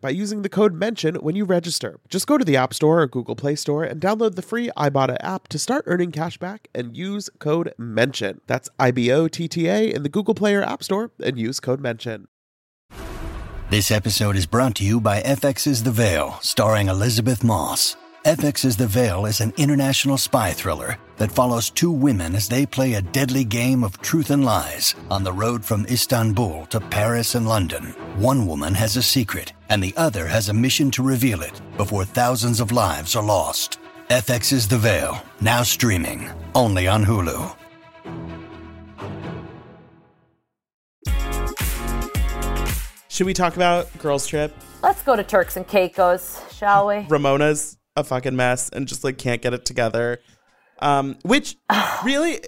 [0.00, 2.00] by using the code MENTION when you register.
[2.08, 5.18] Just go to the App Store or Google Play Store and download the free Ibotta
[5.20, 8.40] app to start earning cash back and use code MENTION.
[8.46, 11.38] That's I B O T T A in the Google Play or App Store and
[11.38, 12.28] use code MENTION.
[13.68, 17.96] This episode is brought to you by FX's The Veil, starring Elisabeth Moss.
[18.28, 22.92] FX's The Veil is an international spy thriller that follows two women as they play
[22.92, 27.48] a deadly game of truth and lies on the road from Istanbul to Paris and
[27.48, 27.84] London.
[28.16, 32.04] One woman has a secret, and the other has a mission to reveal it before
[32.04, 33.78] thousands of lives are lost.
[34.10, 37.56] FX's The Veil, now streaming, only on Hulu.
[43.08, 44.54] Should we talk about Girls Trip?
[44.82, 47.06] Let's go to Turks and Caicos, shall we?
[47.08, 50.20] Ramona's a fucking mess and just like can't get it together.
[50.80, 51.56] Um, which
[52.04, 52.40] really,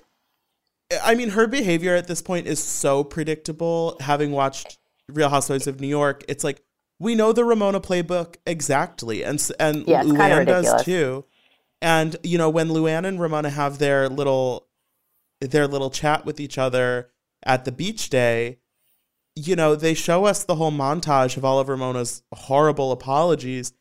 [1.02, 3.96] I mean, her behavior at this point is so predictable.
[4.00, 6.62] Having watched Real Housewives of New York, it's like
[6.98, 11.24] we know the Ramona playbook exactly, and and Yeah, Luann does too.
[11.82, 14.68] And you know, when Luann and Ramona have their little
[15.40, 17.10] their little chat with each other
[17.42, 18.58] at the beach day,
[19.34, 23.72] you know, they show us the whole montage of all of Ramona's horrible apologies.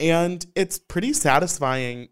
[0.00, 2.08] And it's pretty satisfying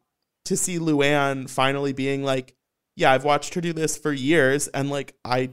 [0.47, 2.55] to see Luann finally being like,
[2.97, 5.51] yeah, I've watched her do this for years and like I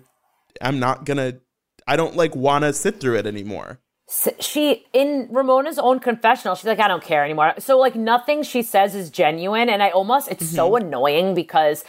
[0.62, 1.39] I'm not gonna
[1.88, 3.80] I don't like wanna sit through it anymore.
[4.39, 7.54] She in Ramona's own confessional, she's like, I don't care anymore.
[7.60, 10.86] So like nothing she says is genuine, and I almost it's so mm-hmm.
[10.86, 11.84] annoying because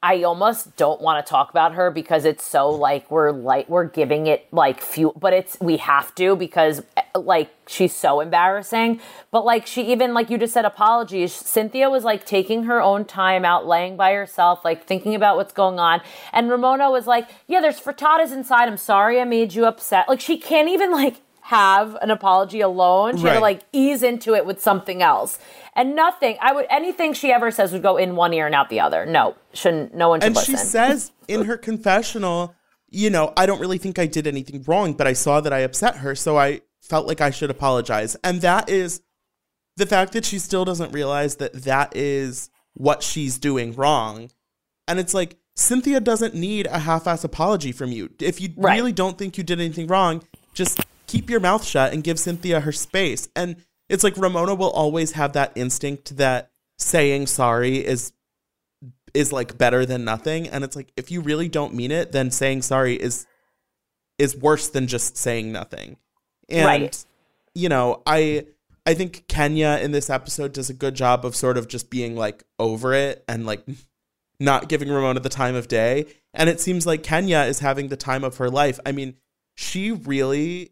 [0.00, 3.88] I almost don't want to talk about her because it's so like we're like we're
[3.88, 9.00] giving it like few, but it's we have to because eh, like she's so embarrassing.
[9.32, 11.32] But like she even like you just said apologies.
[11.32, 15.52] Cynthia was like taking her own time out, laying by herself, like thinking about what's
[15.52, 16.00] going on,
[16.32, 18.68] and Ramona was like, yeah, there's frittatas inside.
[18.68, 20.08] I'm sorry I made you upset.
[20.08, 21.16] Like she can't even like
[21.48, 23.16] have an apology alone.
[23.16, 25.38] She had to like ease into it with something else.
[25.74, 28.68] And nothing, I would anything she ever says would go in one ear and out
[28.68, 29.06] the other.
[29.06, 30.56] No, shouldn't no one should And listen.
[30.56, 32.54] she says in her confessional,
[32.90, 35.60] you know, I don't really think I did anything wrong, but I saw that I
[35.60, 38.14] upset her, so I felt like I should apologize.
[38.22, 39.00] And that is
[39.78, 44.30] the fact that she still doesn't realize that that is what she's doing wrong.
[44.86, 48.10] And it's like Cynthia doesn't need a half-ass apology from you.
[48.20, 48.76] If you Right.
[48.76, 52.60] really don't think you did anything wrong, just keep your mouth shut and give Cynthia
[52.60, 53.28] her space.
[53.34, 53.56] And
[53.88, 58.12] it's like Ramona will always have that instinct that saying sorry is
[59.14, 62.30] is like better than nothing and it's like if you really don't mean it then
[62.30, 63.26] saying sorry is
[64.18, 65.96] is worse than just saying nothing
[66.48, 67.04] and Right.
[67.54, 68.46] you know i
[68.86, 72.14] i think kenya in this episode does a good job of sort of just being
[72.16, 73.64] like over it and like
[74.38, 77.96] not giving ramona the time of day and it seems like kenya is having the
[77.96, 79.16] time of her life i mean
[79.56, 80.70] she really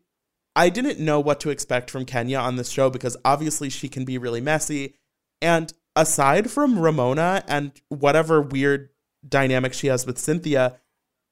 [0.57, 4.05] i didn't know what to expect from kenya on this show because obviously she can
[4.05, 4.95] be really messy
[5.41, 8.91] and aside from Ramona and whatever weird
[9.27, 10.79] dynamic she has with Cynthia,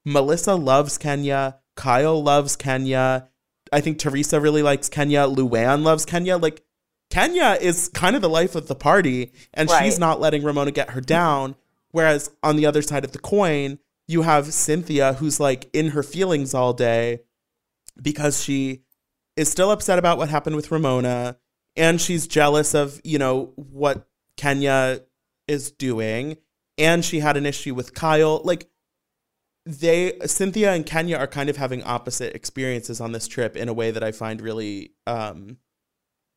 [0.04, 1.58] Melissa loves Kenya.
[1.76, 3.28] Kyle loves Kenya.
[3.72, 5.26] I think Teresa really likes Kenya.
[5.26, 6.37] Luann loves Kenya.
[6.37, 6.64] Like,
[7.10, 10.90] Kenya is kind of the life of the party, and she's not letting Ramona get
[10.90, 11.54] her down.
[11.90, 16.02] Whereas on the other side of the coin, you have Cynthia, who's like in her
[16.02, 17.20] feelings all day
[18.00, 18.83] because she
[19.36, 21.36] is still upset about what happened with Ramona
[21.76, 25.00] and she's jealous of, you know, what Kenya
[25.48, 26.36] is doing
[26.78, 28.40] and she had an issue with Kyle.
[28.44, 28.68] Like
[29.66, 33.72] they Cynthia and Kenya are kind of having opposite experiences on this trip in a
[33.72, 35.58] way that I find really um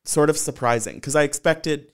[0.04, 1.92] sort of surprising because I expected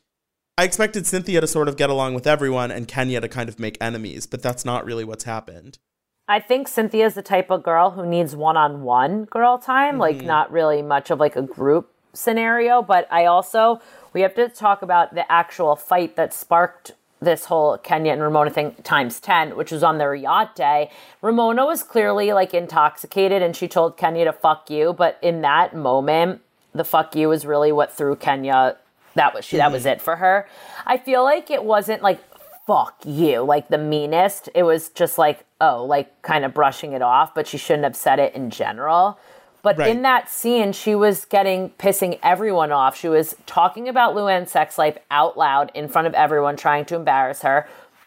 [0.56, 3.58] I expected Cynthia to sort of get along with everyone and Kenya to kind of
[3.58, 5.78] make enemies, but that's not really what's happened.
[6.26, 10.26] I think Cynthia's the type of girl who needs one-on-one girl time, like Mm-hmm.
[10.26, 13.80] not really much of like a group scenario, but I also
[14.12, 18.50] we have to talk about the actual fight that sparked this whole Kenya and Ramona
[18.50, 20.90] thing times 10, which was on their yacht day.
[21.20, 25.74] Ramona was clearly like intoxicated and she told Kenya to fuck you, but in that
[25.74, 26.40] moment,
[26.74, 28.76] the fuck you was really what threw Kenya
[29.14, 30.48] that was she that was it for her.
[30.86, 32.20] I feel like it wasn't like
[32.66, 34.48] fuck you, like the meanest.
[34.54, 37.96] It was just like, oh, like kind of brushing it off, but she shouldn't have
[37.96, 39.18] said it in general.
[39.62, 39.88] But Right.
[39.88, 42.96] in that scene, she was getting pissing everyone off.
[42.96, 46.96] She was talking about Luann's sex life out loud in front of everyone, trying to
[46.96, 47.66] embarrass her.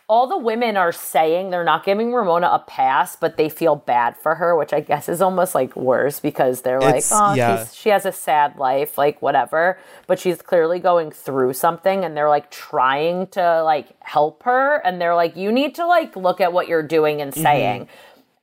[0.09, 4.15] All the women are saying they're not giving Ramona a pass, but they feel bad
[4.15, 7.65] for her, which I guess is almost like worse because they're like, oh, yeah.
[7.65, 9.77] she's, she has a sad life, like whatever.
[10.07, 15.01] But she's clearly going through something, and they're like trying to like help her, and
[15.01, 17.43] they're like, you need to like look at what you're doing and mm-hmm.
[17.43, 17.89] saying.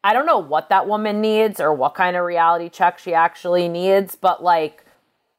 [0.02, 3.68] I don't know what that woman needs or what kind of reality check she actually
[3.70, 4.83] needs, but like,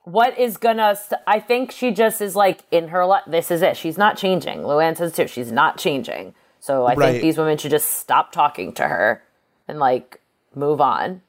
[0.06, 0.95] what is gonna?
[0.95, 3.06] St- I think she just is like in her.
[3.06, 3.76] Le- this is it.
[3.78, 4.60] She's not changing.
[4.60, 5.28] Luann says too.
[5.28, 6.34] She's not changing.
[6.60, 7.12] So I Right.
[7.12, 9.22] think these women should just stop talking to her
[9.68, 10.22] and like
[10.56, 11.22] move on.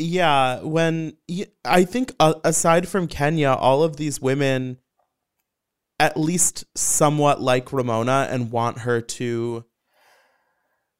[0.00, 1.16] Yeah, when
[1.64, 4.78] i think uh, aside from Kenya, all of these women
[5.98, 9.64] at least somewhat like Ramona and want her to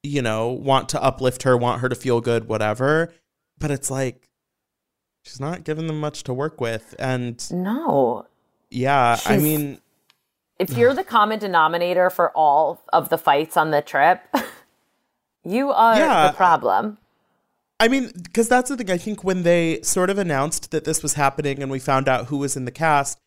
[0.01, 3.13] you know, want to uplift her, want her to feel good, whatever.
[3.57, 4.28] But it's like
[5.29, 8.25] she's not giving them much to work with and No,
[8.69, 9.79] yeah, I mean,
[10.57, 14.21] if you're the common denominator for all of the fights on the trip,
[15.43, 16.27] you are Yeah.
[16.27, 16.97] the problem.
[17.79, 18.91] I mean, because that's the thing.
[18.91, 22.25] I think when they sort of announced that this was happening and we found out
[22.25, 23.17] who was in the cast,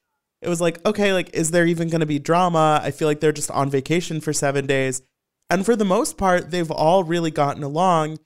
[0.43, 2.81] it was like, okay, like, is there even going to be drama?
[2.83, 5.01] I feel like they're just on vacation for seven days.
[5.49, 8.19] And for the most part, they've all really gotten along.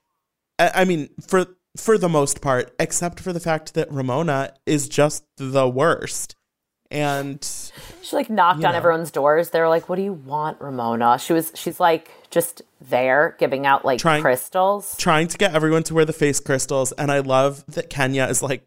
[0.58, 1.46] I mean, for
[1.76, 6.34] for the most part, except for the fact that Ramona is just the worst.
[6.90, 7.42] And
[8.02, 8.78] She like knocked on know.
[8.78, 9.50] everyone's doors.
[9.50, 11.50] They were like, "What do you want, Ramona?" She was.
[11.56, 14.96] She's like just there giving out like Trying- crystals.
[14.96, 16.92] trying to get everyone to wear the face crystals.
[16.92, 18.64] And I love that Kenya is like,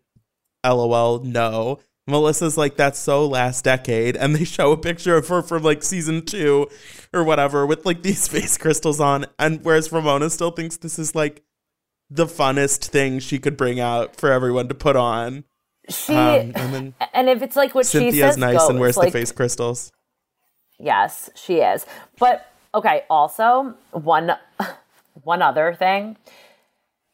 [0.66, 1.80] LOL, no.
[2.08, 4.18] Melissa's like, that's so last decade.
[4.18, 6.68] And they show a picture of her from like season two
[7.14, 9.28] or whatever with like these face crystals on.
[9.38, 11.44] And whereas Ramona still thinks this is like
[12.10, 15.44] the funnest thing she could bring out for everyone to put on.
[15.90, 18.80] She Um, and then and if it's like what she Cynthia's says, nice goes, and
[18.80, 19.92] wears like, the face crystals.
[20.80, 21.86] Yes, she is.
[22.20, 24.36] But okay, also one
[25.24, 26.18] one other thing.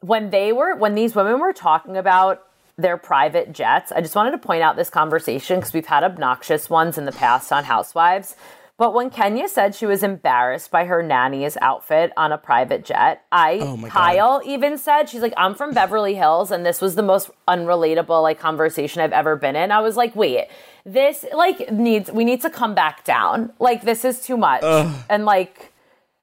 [0.02, 2.44] When they were when these women were talking about
[2.78, 6.70] their private jets, I just wanted to point out this conversation because we've had obnoxious
[6.70, 8.36] ones in the past on Housewives.
[8.78, 13.24] But when Kenya said she was embarrassed by her nanny's outfit on a private jet,
[13.32, 13.94] I Oh my God.
[13.94, 18.22] Kyle even said she's like I'm from Beverly Hills and this was the most unrelatable
[18.22, 19.72] like conversation I've ever been in.
[19.72, 20.50] I was like, "Wait,
[20.86, 23.54] this like needs we need to come back down.
[23.60, 24.64] Like this is too much."
[25.10, 25.72] And like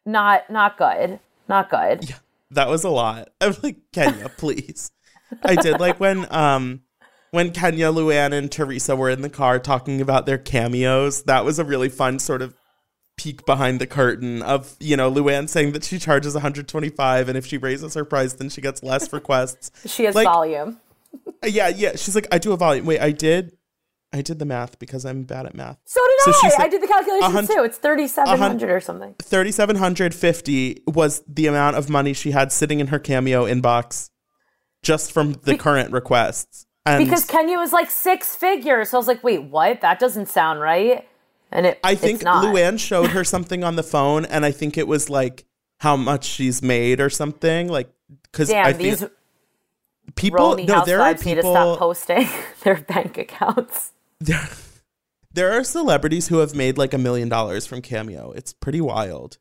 [0.04, 1.20] not not good.
[1.48, 2.08] Not good.
[2.08, 2.16] Yeah,
[2.50, 3.30] That was a lot.
[3.40, 4.90] I'm like, Kenya, please.
[5.42, 6.82] I did like when um
[7.32, 11.24] when Kenya, Luann, and Teresa were in the car talking about their cameos.
[11.24, 12.54] That was a really fun sort of
[13.16, 17.44] peek behind the curtain of, you know, Luann saying that she charges 125 and if
[17.46, 19.70] she raises her price then she gets less requests.
[19.86, 20.78] She has Like- volume.
[21.42, 21.94] Uh, yeah, yeah.
[21.96, 22.86] She's like, I do a volume.
[22.86, 23.56] Wait, I did
[24.14, 25.78] I did the math because I'm bad at math.
[25.86, 26.64] So did So I.
[26.64, 27.62] I did the calculations too.
[27.64, 29.14] It's 3700 or something.
[29.22, 34.10] 3750 was the amount of money she had sitting in her cameo inbox
[34.82, 36.66] just from the current requests.
[36.84, 38.90] And Because Kenya was like six figures.
[38.90, 39.80] So I was like, "Wait, what?
[39.82, 41.06] That doesn't sound right."
[41.52, 42.22] And it I think.
[42.22, 45.44] Luann showed her something on the phone, and I think it was like
[45.78, 47.68] how much she's made or something.
[47.68, 47.88] Like,
[48.24, 49.04] because Damn, I these
[50.16, 52.28] people, no, there are housewives need to stop posting
[52.64, 53.92] their bank accounts.
[54.20, 54.48] there,
[55.32, 58.32] there are celebrities who have made like a million dollars from Cameo.
[58.32, 59.38] It's pretty wild.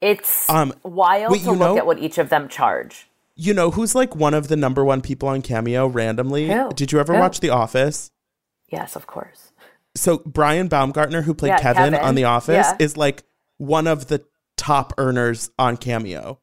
[0.00, 3.08] It's Um, wild wait, to look know- at what each of them charge.
[3.34, 6.48] You know who's like one of the number one people on Cameo randomly?
[6.48, 6.70] Who?
[6.70, 7.20] Did you ever Who?
[7.20, 8.10] watch The Office?
[8.68, 9.52] Yes, of course.
[9.94, 12.00] So Brian Baumgartner, who played Yeah, Kevin, Kevin.
[12.08, 12.76] on The Office, Yeah.
[12.78, 13.22] is like
[13.58, 14.24] one of the
[14.56, 16.40] top earners on Cameo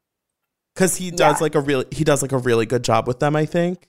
[0.74, 1.44] because he does Yeah.
[1.44, 3.36] like a really he does like a really good job with them.
[3.36, 3.88] I think.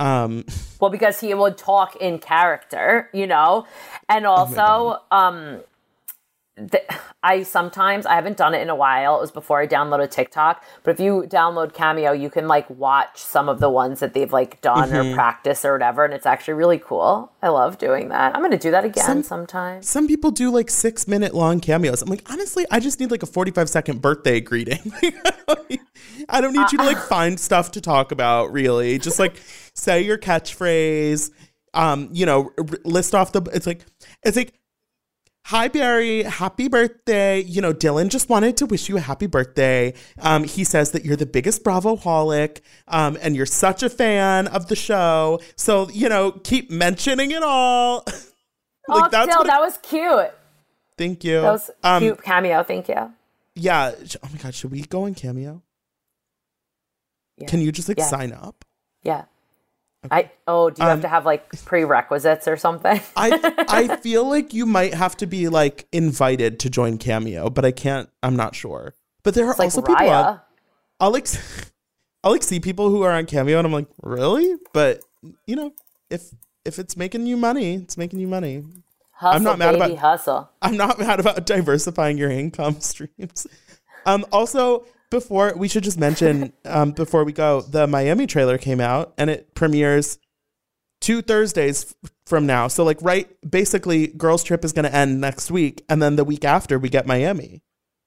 [0.00, 0.44] Um,
[0.80, 3.66] Well, because he would talk in character, you know,
[4.08, 5.60] and Oh also, um,
[6.70, 6.84] th-
[7.22, 9.16] I sometimes I haven't done it in a while.
[9.18, 13.18] It was before I downloaded TikTok, but if you download Cameo, you can like watch
[13.18, 15.10] some of the ones that they've like done Mm-hmm.
[15.10, 17.32] or practice or whatever, and it's actually really cool.
[17.42, 18.36] I love doing that.
[18.36, 19.82] I'm gonna do that again Some- sometime.
[19.82, 22.02] some people do like six minute long cameos.
[22.02, 24.92] I'm like, honestly, I just need like a 45 second birthday greeting.
[25.02, 25.22] I
[25.54, 25.80] don't need-
[26.28, 28.98] I don't need you to like find stuff to talk about, really.
[28.98, 29.36] Just like
[29.74, 31.30] say your catchphrase.
[31.74, 33.42] Um, you know, r- list off the.
[33.52, 33.84] It's like,
[34.22, 34.52] it's like,
[35.48, 37.40] hi Barry, happy birthday.
[37.40, 39.94] You know, Dylan just wanted to wish you a happy birthday.
[40.20, 44.46] Um, he says that you're the biggest Bravo holic, um, and you're such a fan
[44.48, 45.40] of the show.
[45.56, 48.04] So you know, keep mentioning it all.
[48.06, 48.24] like
[48.88, 50.30] oh, that's what that was cute.
[50.98, 51.40] Thank you.
[51.40, 52.62] That was um, cute cameo.
[52.62, 53.14] Thank you.
[53.54, 53.92] Yeah.
[54.22, 54.54] Oh my God.
[54.54, 55.62] Should we go on Cameo?
[57.38, 57.46] Yeah.
[57.46, 58.06] Can you just like Yeah.
[58.06, 58.64] sign up?
[59.02, 59.24] Yeah.
[60.10, 63.00] I oh, do you have to have like prerequisites or something?
[63.16, 67.64] I I feel like you might have to be like invited to join Cameo, but
[67.64, 68.08] I can't.
[68.22, 68.94] I'm not sure.
[69.22, 70.08] But there are like also people.
[70.08, 70.40] On,
[71.00, 71.26] I'll like
[72.24, 74.56] I'll like see people who are on Cameo, and I'm like, really?
[74.72, 75.02] But
[75.46, 75.72] you know,
[76.10, 76.34] if
[76.64, 78.64] if it's making you money, it's making you money.
[79.12, 80.50] Hustle, I'm not mad baby, about- hustle.
[80.62, 83.46] I'm not mad about diversifying your income streams.
[84.06, 88.80] Um, also, before we should just mention um, before we go, the Miami trailer came
[88.80, 90.18] out and it premieres
[91.00, 92.68] two Thursdays f- from now.
[92.68, 96.24] So like right, basically, Girls Trip is going to end next week, and then the
[96.24, 97.62] week after we get Miami.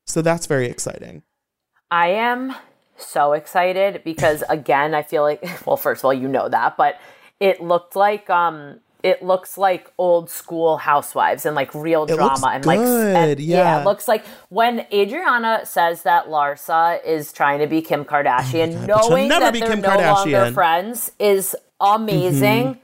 [0.06, 1.24] So that's very exciting.
[1.90, 2.56] I am
[2.98, 7.00] so excited because again, I feel like well, first of all, you know that, but
[7.40, 12.48] it looked like um it looks like old school housewives and like real It drama
[12.54, 13.82] and like and- yeah.
[13.82, 19.02] it looks like when Adriana says that Larsa is trying to be Kim Kardashian, Oh
[19.02, 20.44] she'll knowing that be they're Kim no longer Kardashian.
[20.46, 20.54] Mm-hmm.
[20.54, 22.80] friends is amazing.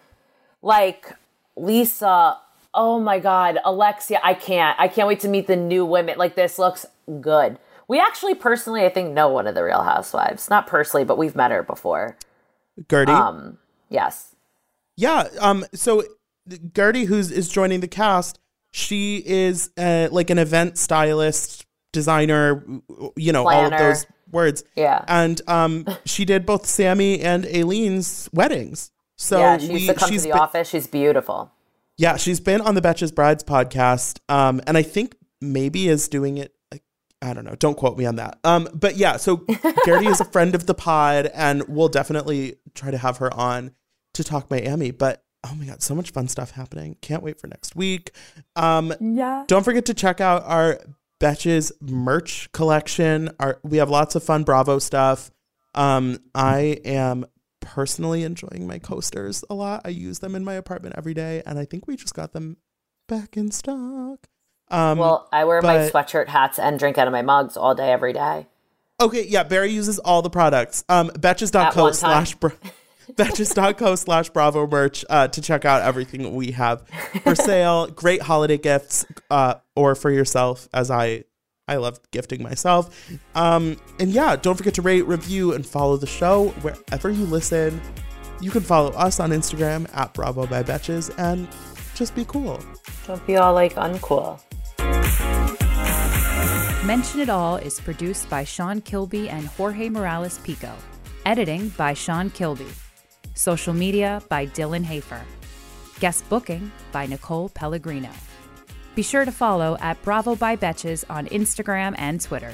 [0.62, 1.14] Like
[1.56, 2.38] Lisa,
[2.74, 4.80] oh my god, Alexia, I can't.
[4.80, 6.18] I can't wait to meet the new women.
[6.18, 6.86] Like this looks
[7.22, 7.58] good.
[7.88, 10.50] We actually personally I think know one of the real housewives.
[10.50, 12.18] Not personally, but we've met her before.
[12.90, 13.58] Guerdy, Um
[13.90, 14.36] yes.
[14.98, 15.28] Yeah.
[15.40, 16.04] Um, so
[16.50, 18.40] Guerdy, who's is joining the cast,
[18.72, 22.66] she is uh, like an event stylist, designer.
[23.16, 24.64] You know all of those words.
[24.76, 25.04] Yeah.
[25.08, 28.92] and um, she did both Sami and Aleen's weddings.
[29.16, 30.70] So yeah, she we, used to come to she's the been- office.
[30.70, 31.52] She's beautiful.
[32.00, 36.38] Yeah, she's been on the Betches Brides podcast, um, and I think maybe is doing
[36.38, 36.54] it.
[36.72, 36.84] Like,
[37.24, 37.56] I don't know.
[37.56, 38.38] Don't quote me on that.
[38.44, 39.38] Um, but yeah, so
[39.88, 43.72] Guerdy is a friend of the pod, and we'll definitely try to have her on
[44.18, 44.92] to talk Miami.
[44.92, 46.98] But oh my god, so much fun stuff happening!
[47.02, 48.12] Can't wait for next week.
[48.56, 49.46] Um, Yeah.
[49.48, 50.80] don't forget to check out our
[51.20, 53.32] Betches merch collection.
[53.40, 55.32] Our we have lots of fun Bravo stuff.
[55.74, 57.26] Um, I am
[57.60, 59.82] personally enjoying my coasters a lot.
[59.86, 62.58] I use them in my apartment every day, and I think we just got them
[63.08, 64.28] back in stock.
[64.70, 67.92] Um, Well, I wear my sweatshirt hats and drink out of my mugs all day,
[67.92, 68.48] every day.
[69.00, 70.84] Okay, yeah, Barry uses all the products.
[70.90, 72.52] Um, At betches.co slash bra-
[73.14, 76.88] betches.co slash bravo merch uh, to check out everything we have
[77.24, 77.88] for sale.
[77.88, 81.24] Great holiday gifts uh, or for yourself, as I
[81.68, 83.10] I love gifting myself.
[83.36, 87.82] Um, and yeah, don't forget to rate, review, and follow the show wherever you listen.
[88.40, 91.48] You can follow us on Instagram at Bravo by Betches and
[91.96, 92.60] just be cool.
[93.06, 94.40] Don't be all like uncool.
[96.86, 100.72] Mention It All is produced by Sean Kilby and Jorge Morales Pico.
[101.26, 102.68] Editing by Sean Kilby.
[103.38, 105.22] Social media by Dylan Hafer.
[106.00, 108.10] Guest booking by Nicole Pellegrino.
[108.96, 112.54] Be sure to follow at Bravo by Betches on Instagram and Twitter.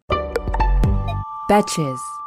[1.51, 2.20] Betches.